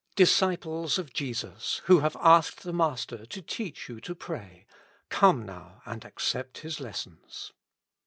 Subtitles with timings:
[0.15, 1.81] Disciples of Jesus!
[1.85, 4.65] who have asked the Master to teach you to pray,
[5.09, 7.51] come now and accept His lessons.